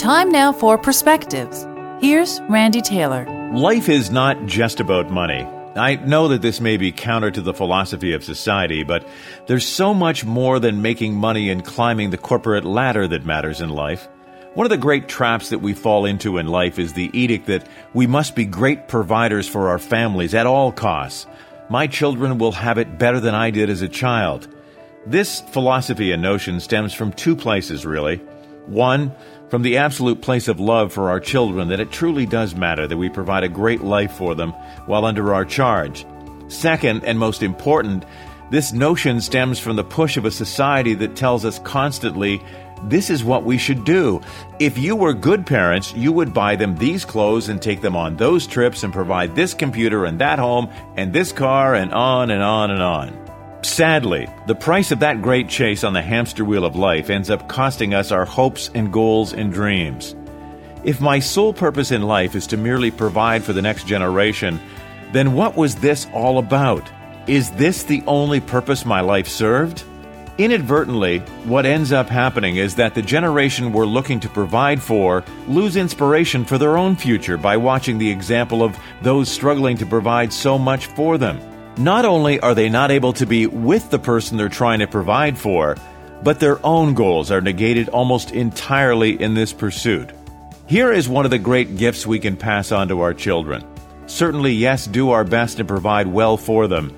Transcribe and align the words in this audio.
Time 0.00 0.30
now 0.30 0.50
for 0.50 0.78
perspectives. 0.78 1.68
Here's 2.00 2.40
Randy 2.48 2.80
Taylor. 2.80 3.26
Life 3.52 3.90
is 3.90 4.10
not 4.10 4.46
just 4.46 4.80
about 4.80 5.10
money. 5.10 5.42
I 5.76 5.96
know 5.96 6.28
that 6.28 6.40
this 6.40 6.58
may 6.58 6.78
be 6.78 6.90
counter 6.90 7.30
to 7.30 7.42
the 7.42 7.52
philosophy 7.52 8.14
of 8.14 8.24
society, 8.24 8.82
but 8.82 9.06
there's 9.46 9.66
so 9.66 9.92
much 9.92 10.24
more 10.24 10.58
than 10.58 10.80
making 10.80 11.12
money 11.12 11.50
and 11.50 11.62
climbing 11.62 12.08
the 12.08 12.16
corporate 12.16 12.64
ladder 12.64 13.06
that 13.08 13.26
matters 13.26 13.60
in 13.60 13.68
life. 13.68 14.08
One 14.54 14.64
of 14.64 14.70
the 14.70 14.78
great 14.78 15.06
traps 15.06 15.50
that 15.50 15.58
we 15.58 15.74
fall 15.74 16.06
into 16.06 16.38
in 16.38 16.46
life 16.46 16.78
is 16.78 16.94
the 16.94 17.10
edict 17.12 17.44
that 17.48 17.68
we 17.92 18.06
must 18.06 18.34
be 18.34 18.46
great 18.46 18.88
providers 18.88 19.46
for 19.46 19.68
our 19.68 19.78
families 19.78 20.32
at 20.32 20.46
all 20.46 20.72
costs. 20.72 21.26
My 21.68 21.86
children 21.86 22.38
will 22.38 22.52
have 22.52 22.78
it 22.78 22.98
better 22.98 23.20
than 23.20 23.34
I 23.34 23.50
did 23.50 23.68
as 23.68 23.82
a 23.82 23.88
child. 23.88 24.48
This 25.04 25.42
philosophy 25.42 26.10
and 26.10 26.22
notion 26.22 26.58
stems 26.60 26.94
from 26.94 27.12
two 27.12 27.36
places, 27.36 27.84
really. 27.84 28.22
One, 28.70 29.12
from 29.48 29.62
the 29.62 29.78
absolute 29.78 30.22
place 30.22 30.46
of 30.46 30.60
love 30.60 30.92
for 30.92 31.10
our 31.10 31.18
children, 31.18 31.68
that 31.68 31.80
it 31.80 31.90
truly 31.90 32.24
does 32.24 32.54
matter 32.54 32.86
that 32.86 32.96
we 32.96 33.08
provide 33.08 33.42
a 33.42 33.48
great 33.48 33.80
life 33.80 34.12
for 34.12 34.36
them 34.36 34.52
while 34.86 35.04
under 35.04 35.34
our 35.34 35.44
charge. 35.44 36.06
Second, 36.46 37.04
and 37.04 37.18
most 37.18 37.42
important, 37.42 38.04
this 38.50 38.72
notion 38.72 39.20
stems 39.20 39.58
from 39.58 39.74
the 39.74 39.84
push 39.84 40.16
of 40.16 40.24
a 40.24 40.30
society 40.30 40.94
that 40.94 41.16
tells 41.16 41.44
us 41.44 41.58
constantly 41.58 42.40
this 42.84 43.10
is 43.10 43.24
what 43.24 43.44
we 43.44 43.58
should 43.58 43.84
do. 43.84 44.20
If 44.60 44.78
you 44.78 44.94
were 44.94 45.14
good 45.14 45.46
parents, 45.46 45.92
you 45.94 46.12
would 46.12 46.32
buy 46.32 46.54
them 46.54 46.76
these 46.76 47.04
clothes 47.04 47.48
and 47.48 47.60
take 47.60 47.80
them 47.80 47.96
on 47.96 48.16
those 48.16 48.46
trips 48.46 48.84
and 48.84 48.92
provide 48.92 49.34
this 49.34 49.52
computer 49.52 50.04
and 50.04 50.20
that 50.20 50.38
home 50.38 50.70
and 50.96 51.12
this 51.12 51.32
car 51.32 51.74
and 51.74 51.92
on 51.92 52.30
and 52.30 52.42
on 52.42 52.70
and 52.70 52.82
on. 52.82 53.29
Sadly, 53.62 54.26
the 54.46 54.54
price 54.54 54.90
of 54.90 55.00
that 55.00 55.20
great 55.20 55.48
chase 55.48 55.84
on 55.84 55.92
the 55.92 56.00
hamster 56.00 56.44
wheel 56.44 56.64
of 56.64 56.76
life 56.76 57.10
ends 57.10 57.28
up 57.28 57.46
costing 57.46 57.92
us 57.92 58.10
our 58.10 58.24
hopes 58.24 58.70
and 58.74 58.92
goals 58.92 59.34
and 59.34 59.52
dreams. 59.52 60.16
If 60.82 61.00
my 61.00 61.18
sole 61.18 61.52
purpose 61.52 61.90
in 61.90 62.02
life 62.02 62.34
is 62.34 62.46
to 62.48 62.56
merely 62.56 62.90
provide 62.90 63.44
for 63.44 63.52
the 63.52 63.60
next 63.60 63.86
generation, 63.86 64.58
then 65.12 65.34
what 65.34 65.56
was 65.56 65.74
this 65.76 66.06
all 66.14 66.38
about? 66.38 66.90
Is 67.26 67.50
this 67.50 67.82
the 67.82 68.02
only 68.06 68.40
purpose 68.40 68.86
my 68.86 69.00
life 69.00 69.28
served? 69.28 69.84
Inadvertently, 70.38 71.18
what 71.44 71.66
ends 71.66 71.92
up 71.92 72.08
happening 72.08 72.56
is 72.56 72.74
that 72.76 72.94
the 72.94 73.02
generation 73.02 73.74
we're 73.74 73.84
looking 73.84 74.20
to 74.20 74.28
provide 74.30 74.80
for 74.80 75.22
lose 75.46 75.76
inspiration 75.76 76.46
for 76.46 76.56
their 76.56 76.78
own 76.78 76.96
future 76.96 77.36
by 77.36 77.58
watching 77.58 77.98
the 77.98 78.10
example 78.10 78.62
of 78.62 78.78
those 79.02 79.28
struggling 79.28 79.76
to 79.76 79.84
provide 79.84 80.32
so 80.32 80.58
much 80.58 80.86
for 80.86 81.18
them. 81.18 81.38
Not 81.76 82.04
only 82.04 82.40
are 82.40 82.54
they 82.54 82.68
not 82.68 82.90
able 82.90 83.12
to 83.14 83.26
be 83.26 83.46
with 83.46 83.90
the 83.90 83.98
person 83.98 84.36
they're 84.36 84.48
trying 84.48 84.80
to 84.80 84.86
provide 84.86 85.38
for, 85.38 85.76
but 86.22 86.40
their 86.40 86.64
own 86.64 86.94
goals 86.94 87.30
are 87.30 87.40
negated 87.40 87.88
almost 87.88 88.32
entirely 88.32 89.20
in 89.20 89.34
this 89.34 89.52
pursuit. 89.52 90.10
Here 90.66 90.92
is 90.92 91.08
one 91.08 91.24
of 91.24 91.30
the 91.30 91.38
great 91.38 91.76
gifts 91.76 92.06
we 92.06 92.18
can 92.18 92.36
pass 92.36 92.70
on 92.70 92.88
to 92.88 93.00
our 93.00 93.14
children. 93.14 93.64
Certainly, 94.06 94.52
yes, 94.52 94.86
do 94.86 95.10
our 95.10 95.24
best 95.24 95.56
to 95.56 95.64
provide 95.64 96.06
well 96.06 96.36
for 96.36 96.66
them. 96.66 96.94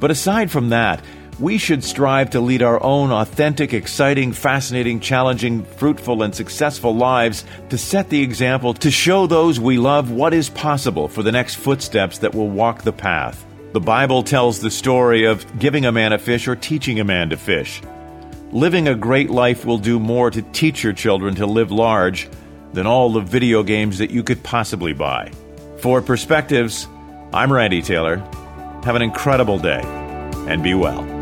But 0.00 0.10
aside 0.10 0.50
from 0.50 0.68
that, 0.70 1.02
we 1.38 1.58
should 1.58 1.84
strive 1.84 2.30
to 2.30 2.40
lead 2.40 2.62
our 2.62 2.82
own 2.82 3.12
authentic, 3.12 3.74
exciting, 3.74 4.32
fascinating, 4.32 5.00
challenging, 5.00 5.64
fruitful, 5.64 6.22
and 6.22 6.34
successful 6.34 6.94
lives 6.94 7.44
to 7.68 7.78
set 7.78 8.08
the 8.08 8.22
example 8.22 8.74
to 8.74 8.90
show 8.90 9.26
those 9.26 9.60
we 9.60 9.78
love 9.78 10.10
what 10.10 10.32
is 10.34 10.48
possible 10.48 11.08
for 11.08 11.22
the 11.22 11.32
next 11.32 11.56
footsteps 11.56 12.18
that 12.18 12.34
will 12.34 12.48
walk 12.48 12.82
the 12.82 12.92
path. 12.92 13.44
The 13.76 13.80
Bible 13.80 14.22
tells 14.22 14.58
the 14.58 14.70
story 14.70 15.26
of 15.26 15.58
giving 15.58 15.84
a 15.84 15.92
man 15.92 16.14
a 16.14 16.18
fish 16.18 16.48
or 16.48 16.56
teaching 16.56 16.98
a 16.98 17.04
man 17.04 17.28
to 17.28 17.36
fish. 17.36 17.82
Living 18.50 18.88
a 18.88 18.94
great 18.94 19.28
life 19.28 19.66
will 19.66 19.76
do 19.76 20.00
more 20.00 20.30
to 20.30 20.40
teach 20.40 20.82
your 20.82 20.94
children 20.94 21.34
to 21.34 21.44
live 21.44 21.70
large 21.70 22.26
than 22.72 22.86
all 22.86 23.12
the 23.12 23.20
video 23.20 23.62
games 23.62 23.98
that 23.98 24.10
you 24.10 24.22
could 24.22 24.42
possibly 24.42 24.94
buy. 24.94 25.30
For 25.76 26.00
Perspectives, 26.00 26.88
I'm 27.34 27.52
Randy 27.52 27.82
Taylor. 27.82 28.16
Have 28.82 28.96
an 28.96 29.02
incredible 29.02 29.58
day 29.58 29.82
and 30.48 30.62
be 30.62 30.72
well. 30.72 31.15